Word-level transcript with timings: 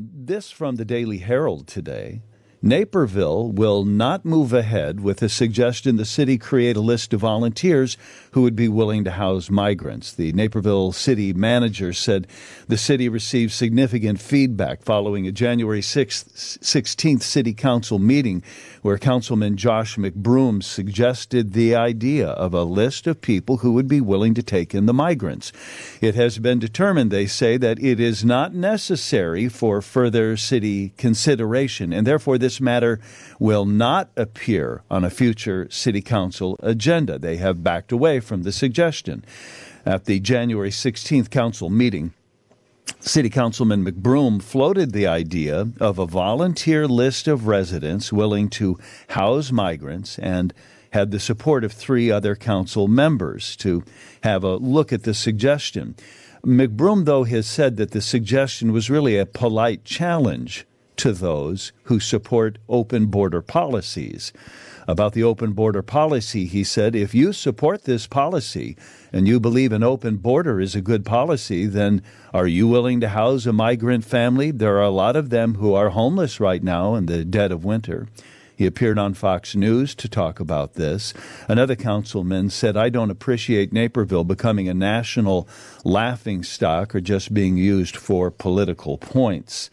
This 0.00 0.52
from 0.52 0.76
the 0.76 0.84
Daily 0.84 1.18
Herald 1.18 1.66
today. 1.66 2.22
Naperville 2.60 3.52
will 3.52 3.84
not 3.84 4.24
move 4.24 4.52
ahead 4.52 4.98
with 4.98 5.22
a 5.22 5.28
suggestion 5.28 5.96
the 5.96 6.04
city 6.04 6.36
create 6.36 6.76
a 6.76 6.80
list 6.80 7.14
of 7.14 7.20
volunteers 7.20 7.96
who 8.32 8.42
would 8.42 8.56
be 8.56 8.66
willing 8.66 9.04
to 9.04 9.12
house 9.12 9.48
migrants. 9.48 10.12
The 10.12 10.32
Naperville 10.32 10.90
city 10.90 11.32
manager 11.32 11.92
said 11.92 12.26
the 12.66 12.76
city 12.76 13.08
received 13.08 13.52
significant 13.52 14.20
feedback 14.20 14.82
following 14.82 15.26
a 15.26 15.32
January 15.32 15.80
6th, 15.80 16.58
16th 16.58 17.22
city 17.22 17.54
council 17.54 18.00
meeting 18.00 18.42
where 18.82 18.98
Councilman 18.98 19.56
Josh 19.56 19.96
McBroom 19.96 20.62
suggested 20.62 21.52
the 21.52 21.76
idea 21.76 22.28
of 22.28 22.54
a 22.54 22.64
list 22.64 23.06
of 23.06 23.20
people 23.20 23.58
who 23.58 23.72
would 23.72 23.88
be 23.88 24.00
willing 24.00 24.34
to 24.34 24.42
take 24.42 24.74
in 24.74 24.86
the 24.86 24.94
migrants. 24.94 25.52
It 26.00 26.14
has 26.14 26.38
been 26.38 26.58
determined, 26.58 27.10
they 27.10 27.26
say, 27.26 27.56
that 27.56 27.78
it 27.82 28.00
is 28.00 28.24
not 28.24 28.54
necessary 28.54 29.48
for 29.48 29.80
further 29.82 30.36
city 30.36 30.92
consideration, 30.96 31.92
and 31.92 32.06
therefore 32.06 32.38
this 32.38 32.47
matter 32.60 33.00
will 33.38 33.64
not 33.64 34.10
appear 34.16 34.82
on 34.90 35.04
a 35.04 35.10
future 35.10 35.66
city 35.70 36.00
council 36.00 36.56
agenda. 36.62 37.18
They 37.18 37.36
have 37.36 37.62
backed 37.62 37.92
away 37.92 38.20
from 38.20 38.42
the 38.42 38.52
suggestion. 38.52 39.24
At 39.84 40.04
the 40.04 40.20
January 40.20 40.70
16th 40.70 41.30
council 41.30 41.70
meeting, 41.70 42.12
City 43.00 43.30
Councilman 43.30 43.84
McBroom 43.84 44.42
floated 44.42 44.92
the 44.92 45.06
idea 45.06 45.68
of 45.78 45.98
a 45.98 46.06
volunteer 46.06 46.88
list 46.88 47.28
of 47.28 47.46
residents 47.46 48.12
willing 48.12 48.48
to 48.50 48.78
house 49.10 49.52
migrants 49.52 50.18
and 50.18 50.52
had 50.92 51.10
the 51.10 51.20
support 51.20 51.64
of 51.64 51.72
three 51.72 52.10
other 52.10 52.34
council 52.34 52.88
members 52.88 53.56
to 53.56 53.84
have 54.22 54.42
a 54.42 54.56
look 54.56 54.92
at 54.92 55.04
the 55.04 55.14
suggestion. 55.14 55.94
McBroom, 56.44 57.04
though, 57.04 57.24
has 57.24 57.46
said 57.46 57.76
that 57.76 57.90
the 57.90 58.00
suggestion 58.00 58.72
was 58.72 58.90
really 58.90 59.16
a 59.16 59.26
polite 59.26 59.84
challenge 59.84 60.66
to 60.98 61.12
those 61.12 61.72
who 61.84 61.98
support 61.98 62.58
open 62.68 63.06
border 63.06 63.42
policies. 63.42 64.32
About 64.86 65.12
the 65.12 65.22
open 65.22 65.52
border 65.52 65.82
policy, 65.82 66.46
he 66.46 66.64
said, 66.64 66.94
if 66.94 67.14
you 67.14 67.32
support 67.32 67.84
this 67.84 68.06
policy 68.06 68.76
and 69.12 69.28
you 69.28 69.38
believe 69.38 69.72
an 69.72 69.82
open 69.82 70.16
border 70.16 70.60
is 70.60 70.74
a 70.74 70.80
good 70.80 71.04
policy, 71.04 71.66
then 71.66 72.02
are 72.32 72.46
you 72.46 72.66
willing 72.66 73.00
to 73.00 73.10
house 73.10 73.44
a 73.44 73.52
migrant 73.52 74.04
family? 74.04 74.50
There 74.50 74.76
are 74.78 74.82
a 74.82 74.90
lot 74.90 75.14
of 75.14 75.30
them 75.30 75.56
who 75.56 75.74
are 75.74 75.90
homeless 75.90 76.40
right 76.40 76.62
now 76.62 76.94
in 76.94 77.06
the 77.06 77.24
dead 77.24 77.52
of 77.52 77.64
winter. 77.64 78.08
He 78.56 78.66
appeared 78.66 78.98
on 78.98 79.14
Fox 79.14 79.54
News 79.54 79.94
to 79.94 80.08
talk 80.08 80.40
about 80.40 80.74
this. 80.74 81.14
Another 81.46 81.76
councilman 81.76 82.50
said, 82.50 82.76
I 82.76 82.88
don't 82.88 83.10
appreciate 83.10 83.72
Naperville 83.72 84.24
becoming 84.24 84.68
a 84.68 84.74
national 84.74 85.46
laughing 85.84 86.42
stock 86.42 86.92
or 86.94 87.00
just 87.00 87.32
being 87.32 87.56
used 87.56 87.94
for 87.94 88.32
political 88.32 88.98
points. 88.98 89.70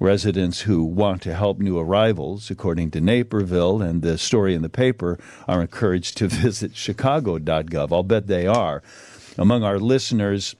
Residents 0.00 0.62
who 0.62 0.84
want 0.84 1.22
to 1.22 1.34
help 1.34 1.58
new 1.58 1.78
arrivals, 1.78 2.50
according 2.50 2.90
to 2.90 3.00
Naperville 3.00 3.80
and 3.80 4.02
the 4.02 4.18
story 4.18 4.54
in 4.54 4.62
the 4.62 4.68
paper, 4.68 5.18
are 5.46 5.62
encouraged 5.62 6.16
to 6.18 6.28
visit 6.28 6.76
chicago.gov. 6.76 7.92
I'll 7.92 8.02
bet 8.02 8.26
they 8.26 8.46
are. 8.46 8.82
Among 9.38 9.62
our 9.62 9.78
listeners, 9.78 10.56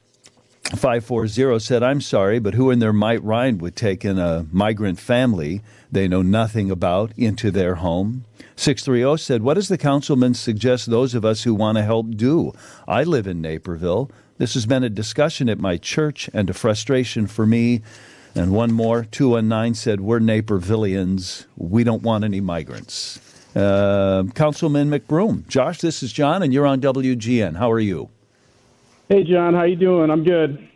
540 0.71 1.59
said, 1.59 1.83
I'm 1.83 2.01
sorry, 2.01 2.39
but 2.39 2.55
who 2.55 2.71
in 2.71 2.79
their 2.79 2.93
might 2.93 3.23
mind 3.23 3.61
would 3.61 3.77
take 3.77 4.05
in 4.05 4.19
a 4.19 4.47
migrant 4.51 4.99
family 4.99 5.62
they 5.93 6.09
know 6.09 6.23
nothing 6.23 6.71
about 6.71 7.12
into 7.17 7.51
their 7.51 7.77
home? 7.77 8.25
630 8.57 9.21
said, 9.21 9.43
What 9.43 9.55
does 9.55 9.69
the 9.69 9.79
councilman 9.79 10.35
suggest 10.35 10.87
those 10.87 11.15
of 11.15 11.25
us 11.25 11.43
who 11.43 11.55
want 11.55 11.77
to 11.77 11.85
help 11.85 12.17
do? 12.17 12.53
I 12.89 13.03
live 13.03 13.27
in 13.27 13.43
Naperville. 13.43 14.11
This 14.39 14.55
has 14.55 14.67
been 14.67 14.83
a 14.83 14.91
discussion 14.91 15.49
at 15.49 15.59
my 15.59 15.77
church 15.77 16.31
and 16.33 16.49
a 16.49 16.55
frustration 16.55 17.27
for 17.27 17.47
me 17.47 17.83
and 18.35 18.53
one 18.53 18.73
more, 18.73 19.05
219 19.05 19.75
said, 19.75 20.01
We're 20.01 20.21
Napervillians. 20.21 21.47
We 21.57 21.85
don't 21.85 22.03
want 22.03 22.25
any 22.25 22.41
migrants. 22.41 23.21
Uh, 23.55 24.25
Councilman 24.35 24.91
McBroom. 24.91 25.47
Josh, 25.49 25.81
this 25.81 26.03
is 26.03 26.13
John, 26.13 26.43
and 26.43 26.53
you're 26.53 26.67
on 26.67 26.81
WGN. 26.81 27.56
How 27.56 27.71
are 27.71 27.81
you? 27.81 28.11
Hey, 29.09 29.23
John. 29.25 29.55
How 29.55 29.65
you 29.65 29.77
doing? 29.77 30.11
I'm 30.11 30.25
good. 30.25 30.69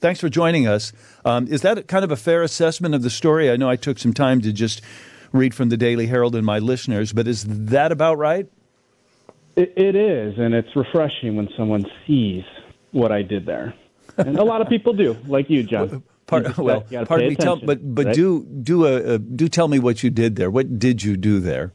Thanks 0.00 0.20
for 0.20 0.28
joining 0.28 0.66
us. 0.66 0.92
Um, 1.24 1.46
is 1.46 1.62
that 1.62 1.86
kind 1.86 2.04
of 2.04 2.10
a 2.10 2.16
fair 2.16 2.42
assessment 2.42 2.94
of 2.94 3.02
the 3.02 3.10
story? 3.10 3.50
I 3.50 3.56
know 3.56 3.70
I 3.70 3.76
took 3.76 3.98
some 3.98 4.12
time 4.12 4.40
to 4.42 4.52
just 4.52 4.82
read 5.32 5.54
from 5.54 5.68
the 5.68 5.76
Daily 5.76 6.06
Herald 6.06 6.34
and 6.34 6.44
my 6.44 6.58
listeners, 6.58 7.12
but 7.12 7.28
is 7.28 7.44
that 7.48 7.92
about 7.92 8.18
right? 8.18 8.48
it, 9.56 9.72
it 9.76 9.96
is, 9.96 10.34
and 10.38 10.54
it's 10.54 10.74
refreshing 10.74 11.36
when 11.36 11.48
someone 11.56 11.84
sees 12.06 12.42
what 12.92 13.12
I 13.12 13.22
did 13.22 13.46
there. 13.46 13.74
And 14.16 14.36
a 14.38 14.44
lot 14.44 14.60
of 14.60 14.68
people 14.68 14.92
do, 14.92 15.16
like 15.26 15.50
you, 15.50 15.62
John. 15.62 16.02
Part, 16.26 16.56
well, 16.58 16.86
pardon 17.06 17.28
me, 17.28 17.36
tell, 17.36 17.56
but 17.56 17.94
but 17.94 18.06
right? 18.06 18.14
do 18.14 18.44
do 18.44 18.86
a, 18.86 19.14
a, 19.14 19.18
do 19.18 19.48
tell 19.48 19.68
me 19.68 19.78
what 19.78 20.02
you 20.02 20.10
did 20.10 20.36
there. 20.36 20.50
What 20.50 20.78
did 20.78 21.02
you 21.02 21.16
do 21.16 21.38
there? 21.38 21.72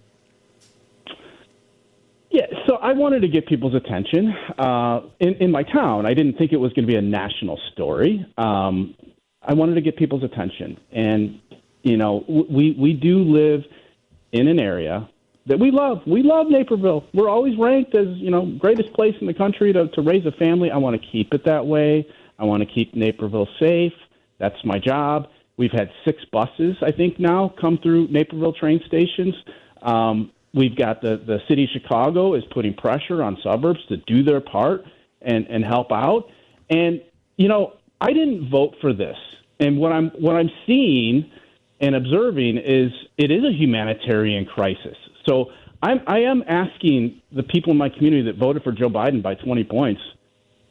Yeah, 2.32 2.46
so 2.68 2.76
I 2.76 2.94
wanted 2.94 3.22
to 3.22 3.28
get 3.28 3.48
people's 3.48 3.76
attention 3.76 4.34
uh, 4.58 5.02
in 5.20 5.36
in 5.36 5.52
my 5.52 5.64
town. 5.64 6.06
I 6.06 6.14
didn't 6.14 6.38
think 6.38 6.52
it 6.52 6.58
was 6.58 6.74
going 6.74 6.86
to 6.86 6.92
be 6.92 6.96
a 6.96 7.02
national 7.02 7.60
story. 7.72 8.26
Um, 8.38 8.96
I 9.42 9.54
wanted 9.54 9.76
to 9.76 9.82
get 9.82 9.98
people's 9.98 10.24
attention, 10.24 10.80
and 10.92 11.40
you 11.84 11.98
know, 11.98 12.26
we 12.28 12.76
we 12.78 12.94
do 12.94 13.20
live 13.20 13.64
in 14.32 14.48
an 14.48 14.60
area 14.60 15.10
that 15.46 15.60
we 15.60 15.72
love. 15.72 16.02
We 16.06 16.24
love 16.24 16.48
Naperville. 16.50 17.06
We're 17.14 17.30
always 17.30 17.58
ranked 17.58 17.96
as 17.96 18.08
you 18.18 18.32
know 18.32 18.46
greatest 18.60 18.94
place 18.94 19.16
in 19.22 19.28
the 19.28 19.34
country 19.34 19.74
to 19.74 19.88
to 19.90 20.02
raise 20.02 20.26
a 20.26 20.32
family. 20.32 20.72
I 20.72 20.78
want 20.78 21.00
to 21.02 21.08
keep 21.12 21.34
it 21.34 21.46
that 21.46 21.66
way. 21.66 22.08
I 22.38 22.46
want 22.46 22.62
to 22.62 22.74
keep 22.74 22.96
Naperville 22.96 23.48
safe. 23.60 23.94
That's 24.40 24.56
my 24.64 24.80
job. 24.80 25.28
We've 25.58 25.72
had 25.72 25.90
six 26.06 26.24
buses, 26.32 26.78
I 26.82 26.92
think, 26.92 27.20
now 27.20 27.54
come 27.60 27.80
through 27.84 28.08
Naperville 28.08 28.54
train 28.54 28.82
stations. 28.88 29.36
Um, 29.82 30.32
we've 30.54 30.76
got 30.76 31.02
the, 31.02 31.18
the 31.18 31.40
city 31.50 31.66
of 31.66 31.70
Chicago 31.74 32.34
is 32.34 32.44
putting 32.54 32.74
pressure 32.74 33.22
on 33.22 33.38
suburbs 33.44 33.80
to 33.90 33.98
do 33.98 34.24
their 34.24 34.40
part 34.40 34.84
and, 35.22 35.46
and 35.48 35.66
help 35.66 35.92
out. 35.92 36.30
And, 36.70 37.02
you 37.36 37.50
know, 37.50 37.74
I 38.00 38.14
didn't 38.14 38.50
vote 38.50 38.76
for 38.80 38.94
this. 38.94 39.18
And 39.60 39.78
what 39.78 39.92
I'm, 39.92 40.12
what 40.12 40.38
I'm 40.38 40.50
seeing 40.66 41.30
and 41.82 41.96
observing 41.96 42.58
is 42.58 42.92
it 43.18 43.32
is 43.32 43.44
a 43.44 43.52
humanitarian 43.52 44.46
crisis. 44.46 44.96
So 45.28 45.52
I'm, 45.84 46.00
I 46.08 46.20
am 46.20 46.44
asking 46.48 47.22
the 47.34 47.44
people 47.44 47.72
in 47.72 47.78
my 47.78 47.90
community 47.90 48.24
that 48.32 48.38
voted 48.38 48.64
for 48.64 48.72
Joe 48.72 48.90
Biden 48.90 49.22
by 49.22 49.36
20 49.36 49.66
points, 49.66 50.02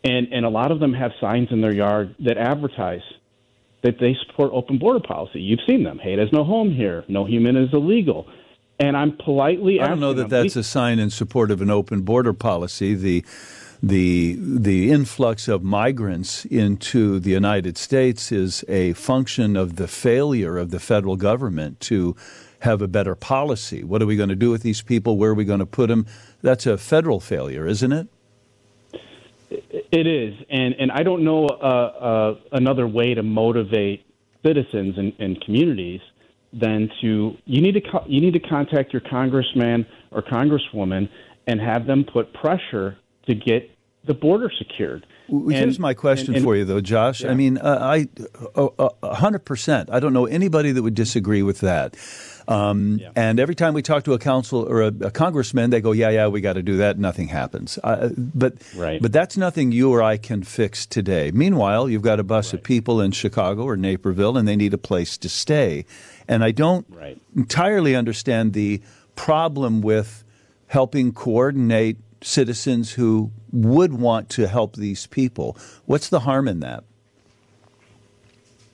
and, 0.05 0.29
and 0.33 0.47
a 0.47 0.49
lot 0.49 0.71
of 0.71 0.81
them 0.81 0.95
have 0.95 1.11
signs 1.21 1.49
in 1.51 1.61
their 1.61 1.75
yard 1.75 2.15
that 2.21 2.39
advertise 2.39 3.03
that 3.83 3.99
they 4.01 4.17
support 4.27 4.51
open 4.53 4.79
border 4.79 5.01
policy. 5.01 5.41
You've 5.41 5.61
seen 5.67 5.85
them. 5.85 5.99
Hate 5.99 6.19
has 6.19 6.33
no 6.33 6.45
home 6.45 6.73
here. 6.73 7.05
No 7.09 7.25
human 7.25 7.57
is 7.57 7.69
illegal. 7.73 8.27
And 8.81 8.97
I'm 8.97 9.17
politely. 9.17 9.81
I 9.81 9.89
don't 9.89 10.01
know 10.01 10.13
that 10.13 10.29
them, 10.29 10.43
that's 10.43 10.57
a 10.57 10.63
sign 10.63 10.99
in 10.99 11.11
support 11.11 11.51
of 11.51 11.61
an 11.61 11.71
open 11.71 12.03
border 12.03 12.33
policy. 12.33 12.95
The 12.95 13.25
the 13.83 14.37
the 14.39 14.91
influx 14.91 15.49
of 15.49 15.63
migrants 15.63 16.45
into 16.45 17.19
the 17.21 17.31
United 17.31 17.77
States 17.77 18.33
is 18.33 18.65
a 18.69 18.93
function 18.95 19.57
of 19.57 19.77
the 19.77 19.89
failure 19.89 20.59
of 20.59 20.71
the 20.71 20.81
federal 20.81 21.17
government 21.17 21.81
to 21.81 22.17
have 22.61 22.83
a 22.83 22.89
better 22.89 23.15
policy. 23.15 23.85
What 23.85 24.03
are 24.03 24.07
we 24.07 24.17
going 24.17 24.31
to 24.31 24.37
do 24.37 24.51
with 24.51 24.63
these 24.63 24.83
people? 24.83 25.17
Where 25.17 25.31
are 25.31 25.35
we 25.35 25.45
going 25.45 25.61
to 25.61 25.67
put 25.67 25.89
them? 25.89 26.07
That's 26.43 26.67
a 26.67 26.77
federal 26.77 27.21
failure, 27.21 27.67
isn't 27.67 27.93
it? 27.93 28.09
It 29.51 30.07
is, 30.07 30.35
and 30.51 30.75
and 30.79 30.93
I 30.93 31.03
don't 31.03 31.25
know 31.25 31.47
uh, 31.47 31.65
uh, 31.65 32.35
another 32.53 32.87
way 32.87 33.15
to 33.15 33.23
motivate 33.23 34.05
citizens 34.45 34.99
and, 34.99 35.13
and 35.19 35.41
communities 35.43 36.01
than 36.53 36.91
to 37.01 37.37
you 37.45 37.61
need 37.63 37.73
to 37.73 37.81
co- 37.81 38.05
you 38.07 38.21
need 38.21 38.35
to 38.35 38.41
contact 38.41 38.93
your 38.93 39.03
congressman 39.11 39.87
or 40.11 40.23
congresswoman 40.23 41.09
and 41.47 41.61
have 41.61 41.87
them 41.87 42.05
put 42.05 42.33
pressure 42.35 42.99
to 43.27 43.35
get 43.35 43.71
the 44.07 44.15
border 44.15 44.51
secured. 44.59 45.07
Here's 45.29 45.77
and, 45.77 45.79
my 45.81 45.95
question 45.95 46.29
and, 46.29 46.37
and, 46.37 46.45
for 46.45 46.57
you, 46.57 46.65
though, 46.65 46.81
Josh. 46.81 47.23
Yeah. 47.23 47.31
I 47.31 47.35
mean, 47.35 47.59
uh, 47.59 47.79
I 47.81 48.09
a 48.57 49.15
hundred 49.15 49.45
percent. 49.45 49.91
I 49.93 50.01
don't 50.01 50.13
know 50.13 50.27
anybody 50.27 50.73
that 50.73 50.83
would 50.83 50.95
disagree 50.95 51.43
with 51.43 51.61
that. 51.61 51.97
Um, 52.49 52.97
yeah. 52.99 53.11
And 53.15 53.39
every 53.39 53.55
time 53.55 53.75
we 53.75 53.83
talk 53.83 54.05
to 54.05 54.15
a 54.15 54.19
council 54.19 54.67
or 54.67 54.83
a, 54.83 54.87
a 55.03 55.11
congressman, 55.11 55.69
they 55.69 55.83
go, 55.83 55.93
"Yeah, 55.93 56.09
yeah, 56.09 56.29
we 56.29 56.41
got 56.41 56.55
to 56.55 56.63
do 56.63 56.79
that." 56.79 56.99
Nothing 56.99 57.29
happens. 57.29 57.79
Uh, 57.85 58.09
but 58.17 58.55
right. 58.75 59.03
but 59.03 59.13
that's 59.13 59.37
nothing 59.37 59.71
you 59.71 59.93
or 59.93 60.03
I 60.03 60.17
can 60.17 60.43
fix 60.43 60.87
today. 60.87 61.31
Meanwhile, 61.31 61.91
you've 61.91 62.03
got 62.03 62.19
a 62.19 62.25
bus 62.25 62.53
right. 62.53 62.61
of 62.61 62.65
people 62.65 63.03
in 63.03 63.13
Chicago 63.13 63.65
or 63.65 63.77
Naperville, 63.77 64.39
and 64.39 64.49
they 64.49 64.57
need 64.57 64.73
a 64.73 64.79
place 64.79 65.19
to 65.19 65.29
stay. 65.29 65.85
And 66.27 66.43
I 66.43 66.53
don't 66.53 66.87
right. 66.89 67.21
entirely 67.37 67.95
understand 67.95 68.55
the 68.55 68.81
problem 69.15 69.83
with 69.83 70.25
helping 70.69 71.13
coordinate 71.13 71.99
citizens 72.23 72.93
who 72.93 73.31
would 73.53 73.95
want 73.95 74.29
to 74.31 74.49
help 74.49 74.77
these 74.77 75.07
people. 75.07 75.57
What's 75.87 76.09
the 76.09 76.21
harm 76.21 76.49
in 76.49 76.61
that? 76.61 76.85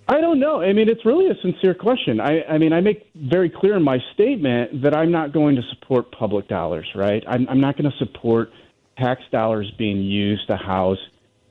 I 0.07 0.21
don't 0.21 0.39
know. 0.39 0.61
I 0.61 0.73
mean, 0.75 0.89
it's 0.89 1.05
really 1.07 1.29
a 1.29 1.41
sincere 1.41 1.75
question. 1.75 2.21
I, 2.21 2.43
I 2.43 2.59
mean, 2.59 2.75
I 2.75 2.81
make 2.81 3.09
very 3.15 3.49
clear 3.49 3.75
in 3.77 3.83
my 3.83 3.99
statement 4.13 4.83
that 4.83 4.95
I'm 4.95 5.11
not 5.11 5.33
going 5.33 5.57
to 5.57 5.63
support 5.71 6.13
public 6.13 6.47
dollars, 6.47 6.87
right? 6.95 7.25
I'm, 7.27 7.49
I'm 7.49 7.61
not 7.61 7.79
going 7.79 7.91
to 7.91 7.97
support 7.99 8.51
tax 8.99 9.23
dollars 9.33 9.71
being 9.79 10.03
used 10.03 10.47
to 10.49 10.57
house 10.57 10.99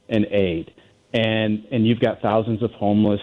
and 0.07 0.25
aid. 0.25 0.71
And, 1.13 1.65
and 1.71 1.87
you've 1.87 1.99
got 1.99 2.21
thousands 2.21 2.61
of 2.61 2.71
homeless 2.71 3.21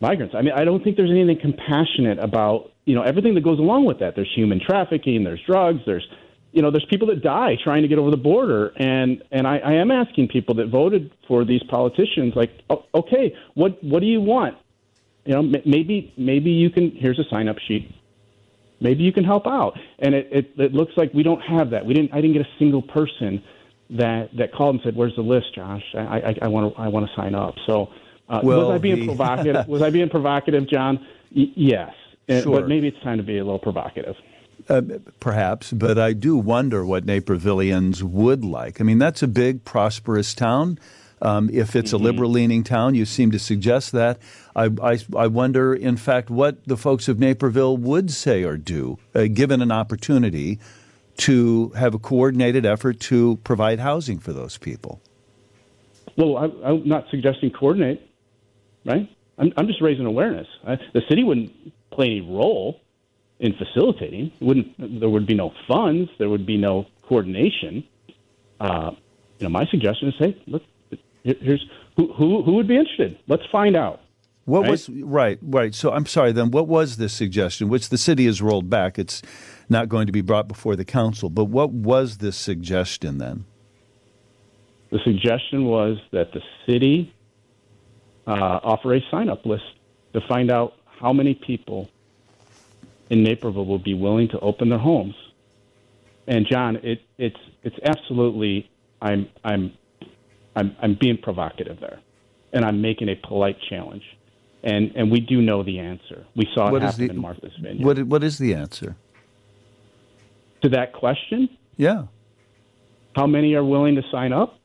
migrants. 0.00 0.34
I 0.36 0.42
mean, 0.42 0.54
I 0.54 0.64
don't 0.64 0.82
think 0.82 0.96
there's 0.96 1.10
anything 1.10 1.38
compassionate 1.40 2.18
about 2.18 2.72
you 2.84 2.94
know 2.94 3.02
everything 3.02 3.34
that 3.34 3.42
goes 3.42 3.58
along 3.58 3.86
with 3.86 4.00
that. 4.00 4.14
There's 4.14 4.30
human 4.34 4.60
trafficking, 4.60 5.24
there's 5.24 5.40
drugs, 5.46 5.80
there's 5.86 6.06
you 6.54 6.62
know 6.62 6.70
there's 6.70 6.86
people 6.88 7.08
that 7.08 7.20
die 7.20 7.56
trying 7.62 7.82
to 7.82 7.88
get 7.88 7.98
over 7.98 8.12
the 8.12 8.16
border, 8.16 8.68
and 8.76 9.22
and 9.32 9.46
I, 9.46 9.58
I 9.58 9.72
am 9.72 9.90
asking 9.90 10.28
people 10.28 10.54
that 10.54 10.68
voted 10.68 11.10
for 11.26 11.44
these 11.44 11.62
politicians, 11.64 12.34
like, 12.36 12.52
okay, 12.94 13.34
what 13.54 13.82
what 13.82 13.98
do 14.00 14.06
you 14.06 14.20
want? 14.20 14.56
You 15.24 15.32
know, 15.32 15.40
m- 15.40 15.62
maybe 15.66 16.14
maybe 16.16 16.52
you 16.52 16.70
can. 16.70 16.92
Here's 16.92 17.18
a 17.18 17.24
sign 17.28 17.48
up 17.48 17.56
sheet. 17.58 17.92
Maybe 18.80 19.02
you 19.02 19.12
can 19.12 19.24
help 19.24 19.46
out. 19.46 19.76
And 19.98 20.14
it, 20.14 20.28
it, 20.30 20.50
it 20.56 20.72
looks 20.74 20.92
like 20.96 21.12
we 21.12 21.24
don't 21.24 21.40
have 21.40 21.70
that. 21.70 21.84
We 21.84 21.92
didn't. 21.92 22.12
I 22.12 22.20
didn't 22.20 22.34
get 22.34 22.42
a 22.42 22.58
single 22.60 22.82
person 22.82 23.42
that 23.90 24.28
that 24.36 24.52
called 24.52 24.76
and 24.76 24.84
said, 24.84 24.94
"Where's 24.94 25.16
the 25.16 25.22
list, 25.22 25.56
Josh? 25.56 25.82
I 25.96 26.36
I 26.40 26.46
want 26.46 26.72
to 26.72 26.80
I 26.80 26.86
want 26.86 27.04
to 27.08 27.16
sign 27.16 27.34
up." 27.34 27.56
So 27.66 27.88
uh, 28.28 28.42
well, 28.44 28.68
was 28.68 28.76
I 28.76 28.78
being 28.78 29.00
the... 29.00 29.06
provocative? 29.06 29.66
was 29.66 29.82
I 29.82 29.90
being 29.90 30.08
provocative, 30.08 30.68
John? 30.70 31.04
Y- 31.34 31.52
yes, 31.56 31.92
sure. 32.28 32.60
but 32.60 32.68
maybe 32.68 32.86
it's 32.86 33.02
time 33.02 33.16
to 33.16 33.24
be 33.24 33.38
a 33.38 33.44
little 33.44 33.58
provocative. 33.58 34.14
Uh, 34.66 34.80
perhaps, 35.20 35.72
but 35.72 35.98
I 35.98 36.14
do 36.14 36.38
wonder 36.38 36.86
what 36.86 37.04
Napervillians 37.04 38.02
would 38.02 38.44
like. 38.44 38.80
I 38.80 38.84
mean, 38.84 38.98
that's 38.98 39.22
a 39.22 39.28
big, 39.28 39.62
prosperous 39.64 40.32
town. 40.32 40.78
Um, 41.20 41.50
if 41.52 41.76
it's 41.76 41.92
mm-hmm. 41.92 42.02
a 42.02 42.04
liberal 42.04 42.30
leaning 42.30 42.64
town, 42.64 42.94
you 42.94 43.04
seem 43.04 43.30
to 43.32 43.38
suggest 43.38 43.92
that. 43.92 44.18
I, 44.56 44.70
I, 44.82 44.98
I, 45.16 45.26
wonder, 45.26 45.74
in 45.74 45.96
fact, 45.96 46.30
what 46.30 46.64
the 46.66 46.76
folks 46.76 47.08
of 47.08 47.18
Naperville 47.18 47.76
would 47.76 48.10
say 48.10 48.42
or 48.42 48.56
do, 48.56 48.98
uh, 49.14 49.26
given 49.32 49.60
an 49.60 49.70
opportunity 49.70 50.58
to 51.18 51.68
have 51.70 51.94
a 51.94 51.98
coordinated 51.98 52.66
effort 52.66 53.00
to 53.00 53.36
provide 53.44 53.80
housing 53.80 54.18
for 54.18 54.32
those 54.32 54.58
people. 54.58 55.00
Well, 56.16 56.36
I, 56.36 56.70
am 56.70 56.88
not 56.88 57.06
suggesting 57.10 57.50
coordinate, 57.50 58.08
right? 58.84 59.08
I'm, 59.38 59.52
I'm 59.56 59.66
just 59.66 59.80
raising 59.80 60.06
awareness. 60.06 60.46
I, 60.66 60.76
the 60.92 61.02
city 61.08 61.22
wouldn't 61.24 61.52
play 61.90 62.06
any 62.06 62.20
role 62.20 62.80
in 63.40 63.54
facilitating. 63.54 64.32
It 64.40 64.44
wouldn't 64.44 65.00
there 65.00 65.08
would 65.08 65.26
be 65.26 65.34
no 65.34 65.52
funds. 65.68 66.10
There 66.18 66.28
would 66.28 66.46
be 66.46 66.56
no 66.56 66.86
coordination. 67.08 67.84
Uh, 68.60 68.92
you 69.38 69.44
know, 69.44 69.50
my 69.50 69.66
suggestion 69.66 70.08
is, 70.08 70.14
hey, 70.18 70.42
look, 70.46 70.62
here's 71.22 71.64
who, 71.96 72.12
who 72.12 72.42
who 72.42 72.54
would 72.54 72.68
be 72.68 72.76
interested. 72.76 73.18
Let's 73.26 73.44
find 73.50 73.76
out. 73.76 74.00
What 74.46 74.62
right? 74.62 74.70
was 74.70 74.88
right, 74.90 75.38
right? 75.42 75.74
So 75.74 75.92
I'm 75.92 76.06
sorry. 76.06 76.32
Then, 76.32 76.50
what 76.50 76.68
was 76.68 76.98
this 76.98 77.12
suggestion, 77.12 77.68
which 77.68 77.88
the 77.88 77.98
city 77.98 78.26
has 78.26 78.42
rolled 78.42 78.68
back? 78.68 78.98
It's 78.98 79.22
not 79.68 79.88
going 79.88 80.06
to 80.06 80.12
be 80.12 80.20
brought 80.20 80.48
before 80.48 80.76
the 80.76 80.84
council. 80.84 81.30
But 81.30 81.46
what 81.46 81.70
was 81.70 82.18
this 82.18 82.36
suggestion 82.36 83.18
then? 83.18 83.46
The 84.90 85.00
suggestion 85.02 85.64
was 85.64 85.98
that 86.12 86.32
the 86.32 86.42
city 86.66 87.12
uh, 88.26 88.60
offer 88.62 88.94
a 88.94 89.00
sign-up 89.10 89.44
list 89.44 89.64
to 90.12 90.20
find 90.28 90.50
out 90.50 90.74
how 91.00 91.12
many 91.12 91.34
people 91.34 91.90
in 93.10 93.22
Naperville 93.22 93.66
will 93.66 93.78
be 93.78 93.94
willing 93.94 94.28
to 94.28 94.40
open 94.40 94.68
their 94.68 94.78
homes. 94.78 95.14
And 96.26 96.46
John, 96.50 96.76
it, 96.76 97.00
it's 97.18 97.36
it's 97.62 97.76
absolutely 97.84 98.70
I'm 99.02 99.28
I'm 99.44 99.72
I'm 100.56 100.74
I'm 100.80 100.96
being 100.98 101.18
provocative 101.18 101.80
there, 101.80 102.00
and 102.52 102.64
I'm 102.64 102.80
making 102.80 103.08
a 103.08 103.14
polite 103.14 103.58
challenge, 103.68 104.04
and 104.62 104.90
and 104.96 105.10
we 105.10 105.20
do 105.20 105.42
know 105.42 105.62
the 105.62 105.78
answer. 105.78 106.24
We 106.34 106.48
saw 106.54 106.68
it 106.68 106.72
what 106.72 106.82
happen 106.82 107.08
the, 107.08 107.12
in 107.12 107.20
Martha's 107.20 107.52
Vineyard. 107.60 107.84
What 107.84 108.02
what 108.04 108.24
is 108.24 108.38
the 108.38 108.54
answer 108.54 108.96
to 110.62 110.68
that 110.70 110.94
question? 110.94 111.48
Yeah. 111.76 112.04
How 113.14 113.26
many 113.26 113.54
are 113.54 113.64
willing 113.64 113.94
to 113.96 114.02
sign 114.10 114.32
up? 114.32 114.58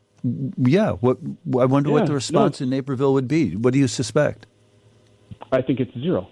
Yeah. 0.57 0.91
What 0.91 1.17
I 1.59 1.65
wonder 1.65 1.89
yeah, 1.89 1.95
what 1.95 2.05
the 2.07 2.13
response 2.13 2.61
no. 2.61 2.65
in 2.65 2.69
Naperville 2.69 3.13
would 3.13 3.27
be. 3.27 3.55
What 3.55 3.73
do 3.73 3.79
you 3.79 3.87
suspect? 3.87 4.45
I 5.51 5.61
think 5.61 5.79
it's 5.79 5.93
zero. 5.99 6.29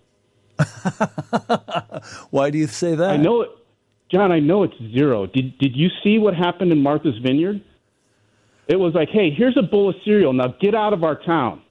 Why 2.30 2.50
do 2.50 2.58
you 2.58 2.68
say 2.68 2.96
that? 2.96 3.10
I 3.10 3.18
know 3.18 3.42
it, 3.42 3.50
John. 4.12 4.32
I 4.32 4.40
know 4.40 4.64
it's 4.64 4.78
zero. 4.94 5.26
Did 5.28 5.58
Did 5.58 5.76
you 5.76 5.90
see 6.04 6.20
what 6.20 6.36
happened 6.36 6.72
in 6.72 6.82
Martha's 6.82 7.18
Vineyard? 7.20 7.62
It 8.68 8.78
was 8.78 8.94
like, 8.94 9.10
hey, 9.10 9.32
here's 9.32 9.58
a 9.58 9.62
bowl 9.62 9.90
of 9.90 9.96
cereal. 10.04 10.34
Now 10.34 10.56
get 10.60 10.76
out 10.76 10.94
of 10.94 11.04
our 11.04 11.16
town. 11.16 11.62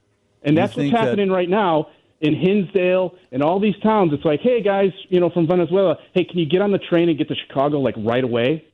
And 0.43 0.57
that's 0.57 0.77
what's 0.77 0.91
happening 0.91 1.29
that... 1.29 1.35
right 1.35 1.49
now 1.49 1.89
in 2.21 2.35
Hinsdale 2.35 3.15
and 3.33 3.43
all 3.43 3.61
these 3.61 3.79
towns. 3.83 4.13
It's 4.13 4.25
like, 4.25 4.41
hey, 4.41 4.63
guys, 4.63 4.91
you 5.09 5.21
know, 5.21 5.29
from 5.29 5.47
Venezuela, 5.47 5.97
hey, 6.15 6.25
can 6.25 6.39
you 6.39 6.47
get 6.47 6.63
on 6.63 6.73
the 6.73 6.79
train 6.79 7.09
and 7.09 7.19
get 7.19 7.29
to 7.29 7.35
Chicago 7.35 7.81
like 7.81 7.95
right 7.99 8.25
away? 8.25 8.65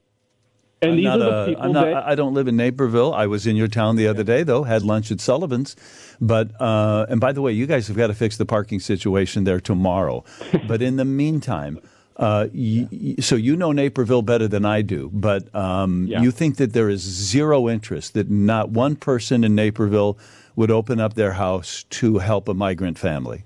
And 0.83 0.91
I'm 0.91 0.97
these 0.97 1.07
are 1.07 1.19
the 1.19 1.47
people 1.47 1.73
not, 1.73 1.85
that 1.85 2.07
I 2.07 2.15
don't 2.17 2.35
live 2.35 2.49
in 2.49 2.57
Naperville. 2.57 3.15
I 3.15 3.27
was 3.27 3.47
in 3.47 3.55
your 3.55 3.69
town 3.69 3.95
the 3.95 4.09
other 4.09 4.25
day, 4.25 4.43
though. 4.43 4.65
Had 4.65 4.83
lunch 4.83 5.13
at 5.13 5.21
Sullivan's, 5.21 5.77
but 6.21 6.61
uh, 6.61 7.07
and 7.09 7.21
by 7.21 7.33
the 7.33 7.41
way, 7.41 7.53
you 7.53 7.67
guys 7.67 7.87
have 7.87 7.97
got 7.97 8.09
to 8.09 8.15
fix 8.15 8.37
the 8.37 8.45
parking 8.45 8.81
situation 8.81 9.45
there 9.45 9.61
tomorrow. 9.61 10.25
but 10.67 10.83
in 10.83 10.97
the 10.97 11.05
meantime, 11.05 11.79
uh, 12.17 12.49
y- 12.53 12.89
so 13.21 13.37
you 13.37 13.57
know 13.57 13.71
Naperville 13.71 14.23
better 14.23 14.49
than 14.49 14.65
I 14.65 14.83
do, 14.83 15.09
but 15.13 15.55
um, 15.55 16.09
yeah. 16.09 16.21
you 16.21 16.33
think 16.33 16.57
that 16.57 16.73
there 16.73 16.89
is 16.89 17.01
zero 17.01 17.69
interest, 17.69 18.15
that 18.15 18.29
not 18.29 18.71
one 18.71 18.97
person 18.97 19.45
in 19.45 19.55
Naperville 19.55 20.19
would 20.57 20.71
open 20.71 21.01
up 21.01 21.15
their 21.15 21.33
house 21.33 21.85
to 21.91 22.19
help 22.19 22.49
a 22.49 22.55
migrant 22.55 22.99
family? 22.99 23.45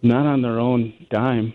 Not 0.00 0.26
on 0.26 0.42
their 0.42 0.58
own 0.58 0.94
dime. 1.10 1.54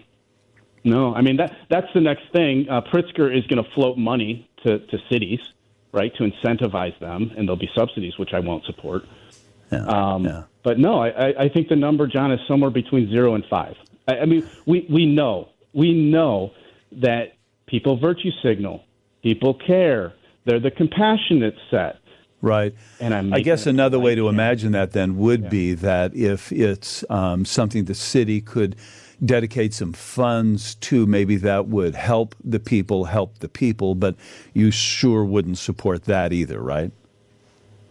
No, 0.88 1.14
I 1.14 1.22
mean 1.22 1.38
that 1.38 1.56
that's 1.70 1.88
the 1.94 2.02
next 2.02 2.32
thing. 2.32 2.68
Uh, 2.70 2.82
Pritzker 2.82 3.36
is 3.36 3.46
going 3.48 3.64
to 3.64 3.70
float 3.72 3.98
money 3.98 4.50
to, 4.64 4.80
to 4.80 4.98
cities, 5.10 5.40
right, 5.92 6.14
to 6.16 6.24
incentivize 6.24 6.98
them, 7.00 7.32
and 7.36 7.48
there'll 7.48 7.58
be 7.58 7.70
subsidies, 7.76 8.18
which 8.18 8.34
I 8.34 8.40
won't 8.40 8.64
support. 8.66 9.04
Yeah, 9.72 9.86
um, 9.86 10.26
yeah. 10.26 10.44
But 10.64 10.80
no, 10.80 11.02
I, 11.02 11.44
I 11.44 11.50
think 11.50 11.68
the 11.68 11.76
number, 11.76 12.08
John, 12.08 12.32
is 12.32 12.40
somewhere 12.48 12.72
between 12.72 13.10
zero 13.10 13.36
and 13.36 13.46
five. 13.50 13.76
I, 14.08 14.20
I 14.20 14.26
mean, 14.26 14.50
we, 14.66 14.86
we 14.90 15.06
know, 15.06 15.50
we 15.74 15.94
know 15.94 16.52
that 16.94 17.34
people 17.68 17.98
virtue 17.98 18.32
signal, 18.42 18.84
people 19.24 19.54
care, 19.54 20.14
they're 20.46 20.60
the 20.60 20.72
compassionate 20.72 21.56
set. 21.70 22.00
Right. 22.42 22.76
And 23.00 23.14
I'm 23.14 23.34
i 23.34 23.40
guess 23.40 23.66
another 23.66 24.00
way 24.00 24.14
to 24.14 24.30
imagine 24.30 24.72
that 24.74 24.92
then 24.92 25.18
would 25.18 25.44
yeah. 25.44 25.50
be 25.50 25.74
that 25.74 26.16
if 26.16 26.52
it's 26.52 27.04
um, 27.10 27.46
something 27.46 27.86
the 27.86 27.96
city 27.96 28.42
could 28.42 28.76
dedicate 29.24 29.74
some 29.74 29.94
funds 29.94 30.76
to, 30.76 31.06
maybe 31.06 31.36
that 31.38 31.68
would 31.68 31.96
help 31.96 32.36
the 32.44 32.60
people, 32.60 33.06
help 33.06 33.40
the 33.40 33.50
people, 33.50 33.96
but 33.96 34.16
you 34.54 34.72
sure 34.72 35.24
wouldn't 35.24 35.58
support 35.58 36.06
that 36.06 36.34
either, 36.34 36.62
right? 36.62 36.92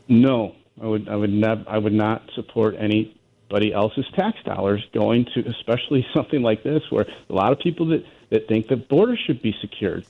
No, 0.09 0.55
I 0.81 0.87
would. 0.87 1.09
I 1.09 1.17
would 1.17 1.33
not. 1.33 1.67
I 1.67 1.79
would 1.79 1.93
not 1.93 2.31
support 2.35 2.77
anybody 2.79 3.73
else's 3.73 4.05
tax 4.15 4.39
dollars 4.45 4.85
going 4.93 5.27
to, 5.35 5.49
especially 5.49 6.07
something 6.15 6.43
like 6.43 6.63
this, 6.63 6.83
where 6.91 7.07
a 7.29 7.33
lot 7.33 7.53
of 7.53 7.59
people 7.59 7.87
that, 7.89 8.05
that 8.31 8.47
think 8.47 8.69
the 8.69 8.77
border 8.77 9.17
should 9.17 9.43
be 9.43 9.55
secured, 9.61 10.07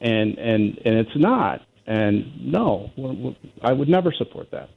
and 0.00 0.36
and 0.38 0.80
and 0.84 0.96
it's 0.96 1.16
not. 1.16 1.62
And 1.86 2.52
no, 2.52 2.90
I 3.62 3.72
would 3.72 3.88
never 3.88 4.10
support 4.10 4.50
that. 4.50 4.70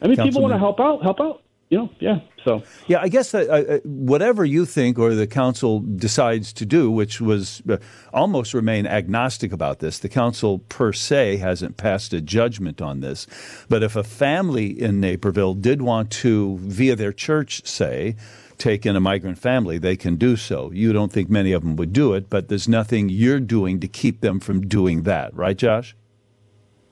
I 0.00 0.06
mean, 0.06 0.16
Councilman. 0.16 0.28
people 0.28 0.42
want 0.42 0.54
to 0.54 0.58
help 0.58 0.80
out, 0.80 1.02
help 1.02 1.20
out 1.20 1.42
you 1.70 1.78
know, 1.78 1.90
yeah. 2.00 2.20
So 2.44 2.62
yeah, 2.86 3.00
I 3.02 3.08
guess 3.08 3.32
that, 3.32 3.48
uh, 3.48 3.74
uh, 3.74 3.78
whatever 3.84 4.44
you 4.44 4.64
think 4.64 4.98
or 4.98 5.14
the 5.14 5.26
council 5.26 5.80
decides 5.80 6.52
to 6.54 6.66
do, 6.66 6.90
which 6.90 7.20
was 7.20 7.62
uh, 7.68 7.76
almost 8.12 8.54
remain 8.54 8.86
agnostic 8.86 9.52
about 9.52 9.80
this. 9.80 9.98
The 9.98 10.08
council 10.08 10.60
per 10.60 10.92
se 10.92 11.36
hasn't 11.36 11.76
passed 11.76 12.12
a 12.14 12.20
judgment 12.20 12.80
on 12.80 13.00
this, 13.00 13.26
but 13.68 13.82
if 13.82 13.96
a 13.96 14.04
family 14.04 14.68
in 14.68 15.00
Naperville 15.00 15.54
did 15.54 15.82
want 15.82 16.10
to, 16.12 16.56
via 16.58 16.96
their 16.96 17.12
church, 17.12 17.66
say. 17.66 18.16
Take 18.56 18.84
in 18.84 18.96
a 18.96 19.00
migrant 19.00 19.38
family, 19.38 19.78
they 19.78 19.94
can 19.94 20.16
do 20.16 20.34
so. 20.34 20.72
You 20.72 20.92
don't 20.92 21.12
think 21.12 21.30
many 21.30 21.52
of 21.52 21.62
them 21.62 21.76
would 21.76 21.92
do 21.92 22.12
it, 22.14 22.28
but 22.28 22.48
there's 22.48 22.66
nothing 22.66 23.08
you're 23.08 23.38
doing 23.38 23.78
to 23.78 23.86
keep 23.86 24.20
them 24.20 24.40
from 24.40 24.66
doing 24.66 25.04
that, 25.04 25.32
right, 25.32 25.56
Josh? 25.56 25.94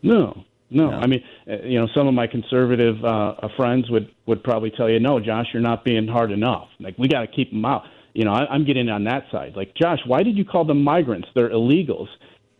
No, 0.00 0.44
no, 0.70 0.90
I 0.90 1.06
mean, 1.06 1.22
uh, 1.48 1.62
you 1.62 1.78
know, 1.78 1.88
some 1.94 2.08
of 2.08 2.14
my 2.14 2.26
conservative 2.26 3.04
uh, 3.04 3.08
uh, 3.08 3.48
friends 3.56 3.88
would 3.90 4.10
would 4.26 4.42
probably 4.42 4.70
tell 4.70 4.90
you, 4.90 4.98
"No, 4.98 5.20
Josh, 5.20 5.46
you're 5.52 5.62
not 5.62 5.84
being 5.84 6.08
hard 6.08 6.32
enough. 6.32 6.68
Like, 6.80 6.98
we 6.98 7.08
got 7.08 7.20
to 7.20 7.26
keep 7.28 7.50
them 7.50 7.64
out." 7.64 7.84
You 8.14 8.24
know, 8.24 8.32
I, 8.32 8.46
I'm 8.46 8.64
getting 8.64 8.88
on 8.88 9.04
that 9.04 9.24
side. 9.30 9.54
Like, 9.54 9.74
Josh, 9.74 10.00
why 10.06 10.22
did 10.22 10.36
you 10.36 10.44
call 10.44 10.64
them 10.64 10.82
migrants? 10.82 11.28
They're 11.34 11.50
illegals. 11.50 12.08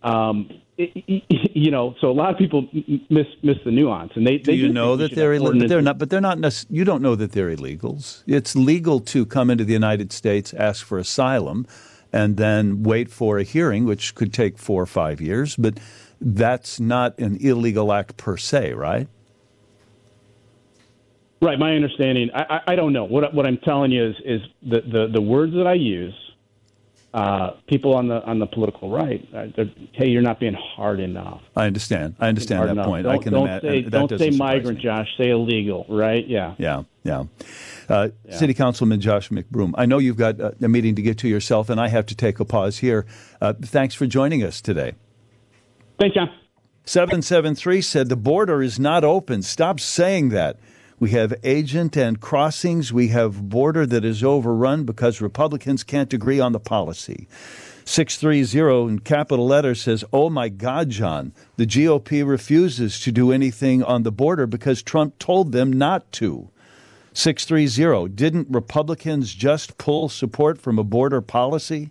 Um, 0.03 0.51
you 0.77 1.71
know, 1.71 1.95
so 2.01 2.11
a 2.11 2.13
lot 2.13 2.31
of 2.31 2.39
people 2.39 2.69
miss 3.11 3.27
miss 3.43 3.57
the 3.65 3.73
nuance, 3.73 4.13
and 4.15 4.27
they. 4.27 4.39
Do 4.39 4.53
they 4.53 4.53
you 4.53 4.73
know 4.73 4.95
that 4.97 5.15
they're 5.15 5.33
illegal? 5.33 5.67
They're 5.67 5.83
not, 5.83 5.99
but 5.99 6.11
they're 6.11 6.21
not. 6.21 6.39
Nec- 6.39 6.67
you 6.71 6.85
don't 6.85 7.03
know 7.03 7.17
that 7.17 7.33
they're 7.33 7.55
illegals. 7.55 8.23
It's 8.27 8.55
legal 8.55 9.01
to 9.01 9.27
come 9.27 9.51
into 9.51 9.65
the 9.65 9.73
United 9.73 10.13
States, 10.13 10.55
ask 10.55 10.87
for 10.87 10.99
asylum, 10.99 11.67
and 12.17 12.39
then 12.39 12.83
wait 12.83 13.11
for 13.11 13.39
a 13.39 13.43
hearing, 13.43 13.85
which 13.85 14.15
could 14.15 14.33
take 14.33 14.57
four 14.57 14.83
or 14.83 14.87
five 14.87 15.21
years, 15.21 15.55
but 15.55 15.79
that's 16.19 16.81
not 16.81 17.19
an 17.19 17.37
illegal 17.43 17.93
act 17.93 18.17
per 18.17 18.39
se, 18.39 18.73
right? 18.73 19.07
Right. 21.43 21.59
My 21.59 21.77
understanding, 21.77 22.31
I, 22.35 22.43
I, 22.43 22.61
I 22.69 22.77
don't 22.77 22.95
know. 22.95 23.05
What, 23.05 23.35
what 23.35 23.47
I'm 23.47 23.59
telling 23.59 23.93
you 23.93 24.07
is, 24.09 24.17
is 24.25 24.41
the, 24.63 24.81
the, 24.81 25.09
the 25.13 25.21
words 25.21 25.53
that 25.53 25.67
I 25.67 25.75
use 25.75 26.15
uh, 27.17 27.53
people 27.67 27.95
on 27.95 28.09
the 28.09 28.23
on 28.25 28.39
the 28.39 28.47
political 28.47 28.91
right, 28.91 29.27
uh, 29.35 29.47
hey, 29.93 30.07
you're 30.07 30.21
not 30.21 30.39
being 30.39 30.53
hard 30.53 31.01
enough. 31.01 31.41
I 31.57 31.65
understand. 31.65 32.15
I 32.21 32.29
understand 32.29 32.65
that 32.65 32.73
enough. 32.73 32.87
point. 32.87 33.05
Don't, 33.05 33.15
I 33.15 33.23
can 33.23 33.33
don't 33.33 33.49
imagine. 33.49 33.71
say 33.71 33.83
that 33.83 33.91
don't 33.91 34.19
say 34.19 34.31
migrant, 34.31 34.77
me. 34.77 34.85
Josh. 34.85 35.09
Say 35.17 35.31
illegal, 35.31 35.87
right? 35.89 36.29
Yeah. 36.29 36.55
Yeah, 36.59 36.83
yeah. 37.05 37.25
Uh, 37.89 38.09
City 38.31 38.53
Councilman 38.53 39.01
Josh 39.01 39.31
McBroom, 39.31 39.73
I 39.79 39.87
know 39.87 39.97
you've 39.97 40.19
got 40.19 40.39
uh, 40.39 40.51
a 40.61 40.69
meeting 40.69 40.95
to 40.97 41.03
get 41.03 41.17
to 41.19 41.29
yourself, 41.29 41.71
and 41.71 41.81
I 41.81 41.89
have 41.89 42.05
to 42.07 42.15
take 42.15 42.39
a 42.39 42.45
pause 42.45 42.79
here. 42.79 43.07
Uh, 43.41 43.55
thanks 43.63 43.95
for 43.95 44.07
joining 44.07 44.43
us 44.43 44.61
today. 44.61 44.93
Thanks, 45.99 46.17
John. 46.17 46.29
773 46.85 47.81
said 47.81 48.11
the 48.11 48.17
border 48.17 48.63
is 48.63 48.79
not 48.79 49.05
open. 49.05 49.43
Stop 49.43 49.81
saying 49.81 50.29
that. 50.31 50.59
We 50.99 51.11
have 51.11 51.35
agent 51.45 51.97
and 51.97 52.21
crossings. 52.21 52.91
We 52.91 53.09
have 53.09 53.51
border 53.51 53.85
that 53.85 54.05
is 54.05 54.25
overrun 54.25 54.85
because 54.85 55.21
Republicans 55.21 55.85
can't 55.85 56.13
agree 56.13 56.41
on 56.41 56.53
the 56.53 56.61
policy. 56.61 57.29
630 57.85 58.89
in 58.89 58.99
capital 59.01 59.47
letters 59.47 59.83
says, 59.83 60.05
Oh 60.13 60.31
my 60.31 60.49
God, 60.49 60.89
John, 60.89 61.33
the 61.57 61.67
GOP 61.67 62.27
refuses 62.27 62.99
to 63.01 63.13
do 63.13 63.31
anything 63.31 63.83
on 63.83 64.03
the 64.05 64.11
border 64.11 64.47
because 64.47 64.83
Trump 64.83 65.19
told 65.19 65.53
them 65.53 65.71
not 65.71 66.11
to. 66.13 66.49
630, 67.13 68.15
didn't 68.15 68.49
Republicans 68.51 69.35
just 69.35 69.79
pull 69.79 70.09
support 70.09 70.59
from 70.61 70.79
a 70.79 70.85
border 70.85 71.21
policy? 71.21 71.91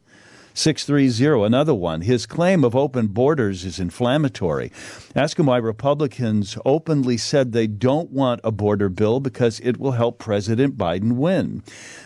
630, 0.58 1.46
another 1.46 1.76
one. 1.76 2.00
His 2.00 2.26
claim 2.26 2.64
of 2.64 2.78
open 2.78 3.08
borders 3.08 3.66
is 3.66 3.78
inflammatory. 3.78 4.72
Ask 5.14 5.38
him 5.38 5.48
why 5.48 5.58
Republicans 5.58 6.58
openly 6.66 7.18
said 7.18 7.52
they 7.52 7.68
don't 7.68 8.10
want 8.10 8.40
a 8.42 8.54
border 8.54 8.88
bill 8.88 9.20
because 9.20 9.60
it 9.60 9.78
will 9.78 9.92
help 9.92 10.18
President 10.18 10.78
Biden 10.78 11.18
win. 11.18 11.62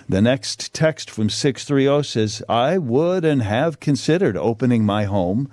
The 0.09 0.21
next 0.21 0.73
text 0.73 1.11
from 1.11 1.29
630 1.29 2.03
says, 2.03 2.41
I 2.49 2.79
would 2.79 3.23
and 3.23 3.43
have 3.43 3.79
considered 3.79 4.35
opening 4.35 4.83
my 4.83 5.03
home. 5.03 5.51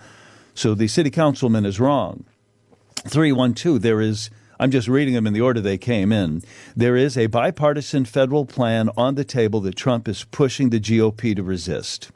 So 0.55 0.75
the 0.75 0.89
city 0.89 1.11
councilman 1.11 1.67
is 1.67 1.79
wrong. 1.79 2.25
312, 3.07 3.83
there 3.83 4.01
is. 4.01 4.31
I'm 4.59 4.71
just 4.71 4.89
reading 4.89 5.13
them 5.13 5.27
in 5.27 5.35
the 5.35 5.43
order 5.43 5.61
they 5.61 5.77
came 5.77 6.13
in. 6.13 6.43
There 6.75 6.97
is 6.97 7.19
a 7.19 7.27
bipartisan 7.27 8.07
federal 8.07 8.47
plan 8.47 8.89
on 8.97 9.17
the 9.17 9.25
table 9.25 9.61
that 9.61 9.77
Trump 9.77 10.09
is 10.09 10.25
pushing 10.25 10.71
the 10.71 10.81
GOP 10.81 11.37
to 11.37 11.43
resist. 11.43 12.11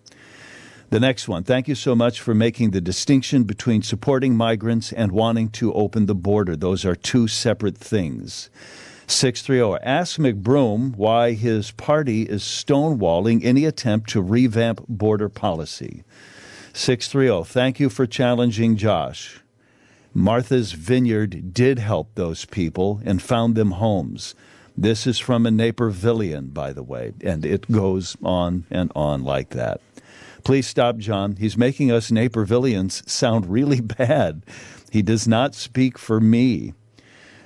The 0.90 0.98
next 0.98 1.28
one. 1.28 1.44
Thank 1.44 1.68
you 1.68 1.76
so 1.76 1.94
much 1.94 2.20
for 2.20 2.34
making 2.34 2.72
the 2.72 2.80
distinction 2.80 3.44
between 3.44 3.82
supporting 3.82 4.36
migrants 4.36 4.92
and 4.92 5.12
wanting 5.12 5.50
to 5.50 5.72
open 5.72 6.06
the 6.06 6.16
border. 6.16 6.56
Those 6.56 6.84
are 6.84 6.96
two 6.96 7.28
separate 7.28 7.78
things. 7.78 8.50
630. 9.06 9.84
Ask 9.84 10.18
McBroom 10.18 10.96
why 10.96 11.32
his 11.34 11.70
party 11.70 12.22
is 12.22 12.42
stonewalling 12.42 13.44
any 13.44 13.64
attempt 13.66 14.10
to 14.10 14.20
revamp 14.20 14.84
border 14.88 15.28
policy. 15.28 16.02
630. 16.72 17.48
Thank 17.48 17.78
you 17.78 17.88
for 17.88 18.04
challenging 18.04 18.76
Josh. 18.76 19.40
Martha's 20.12 20.72
Vineyard 20.72 21.54
did 21.54 21.78
help 21.78 22.16
those 22.16 22.44
people 22.46 23.00
and 23.04 23.22
found 23.22 23.54
them 23.54 23.72
homes. 23.72 24.34
This 24.76 25.06
is 25.06 25.20
from 25.20 25.46
a 25.46 25.50
Napervillian, 25.50 26.52
by 26.52 26.72
the 26.72 26.82
way, 26.82 27.12
and 27.22 27.44
it 27.44 27.70
goes 27.70 28.16
on 28.24 28.64
and 28.72 28.90
on 28.96 29.22
like 29.22 29.50
that. 29.50 29.80
Please 30.44 30.66
stop, 30.66 30.98
John. 30.98 31.36
He's 31.36 31.56
making 31.56 31.90
us 31.90 32.10
Napervillians 32.10 33.08
sound 33.08 33.46
really 33.46 33.80
bad. 33.98 34.42
He 34.90 35.02
does 35.02 35.28
not 35.28 35.54
speak 35.54 35.98
for 35.98 36.20
me. 36.20 36.74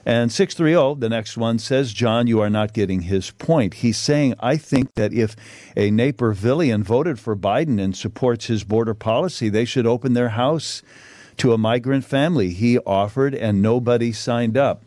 And 0.06 0.30
630, 0.30 1.00
the 1.00 1.08
next 1.08 1.36
one 1.36 1.58
says, 1.58 1.92
John, 1.92 2.26
you 2.26 2.40
are 2.40 2.50
not 2.50 2.74
getting 2.74 3.02
his 3.02 3.30
point. 3.30 3.74
He's 3.74 3.96
saying, 3.96 4.34
I 4.38 4.58
think 4.58 4.94
that 4.94 5.14
if 5.14 5.34
a 5.76 5.90
Napervillian 5.90 6.82
voted 6.82 7.18
for 7.18 7.34
Biden 7.34 7.80
and 7.80 7.96
supports 7.96 8.46
his 8.46 8.64
border 8.64 8.92
policy, 8.92 9.48
they 9.48 9.64
should 9.64 9.86
open 9.86 10.12
their 10.12 10.30
house 10.30 10.82
to 11.38 11.54
a 11.54 11.58
migrant 11.58 12.04
family. 12.04 12.50
He 12.50 12.78
offered 12.80 13.34
and 13.34 13.62
nobody 13.62 14.12
signed 14.12 14.58
up. 14.58 14.82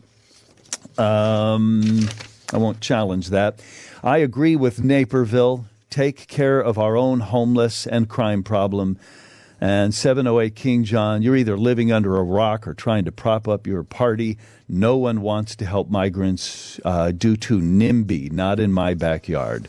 Um, 0.96 2.08
I 2.52 2.58
won't 2.58 2.80
challenge 2.80 3.30
that. 3.30 3.60
I 4.04 4.18
agree 4.18 4.54
with 4.54 4.84
Naperville. 4.84 5.66
Take 5.90 6.26
care 6.28 6.60
of 6.60 6.78
our 6.78 6.96
own 6.96 7.20
homeless 7.20 7.86
and 7.86 8.08
crime 8.08 8.42
problem. 8.42 8.98
And 9.60 9.92
708 9.92 10.54
King 10.54 10.84
John, 10.84 11.22
you're 11.22 11.34
either 11.34 11.56
living 11.56 11.90
under 11.90 12.16
a 12.16 12.22
rock 12.22 12.68
or 12.68 12.74
trying 12.74 13.04
to 13.06 13.12
prop 13.12 13.48
up 13.48 13.66
your 13.66 13.82
party. 13.82 14.38
No 14.68 14.96
one 14.96 15.20
wants 15.20 15.56
to 15.56 15.66
help 15.66 15.90
migrants 15.90 16.78
uh, 16.84 17.10
due 17.10 17.36
to 17.38 17.60
NIMBY, 17.60 18.30
not 18.30 18.60
in 18.60 18.72
my 18.72 18.94
backyard. 18.94 19.64